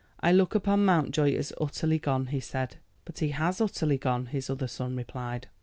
"I 0.19 0.31
look 0.31 0.55
upon 0.55 0.83
Mountjoy 0.83 1.35
as 1.35 1.53
utterly 1.61 1.99
gone," 1.99 2.25
he 2.25 2.39
said. 2.39 2.77
"But 3.05 3.19
he 3.19 3.29
has 3.29 3.61
utterly 3.61 3.99
gone," 3.99 4.25
his 4.25 4.49
other 4.49 4.65
son 4.65 4.95
replied. 4.95 5.47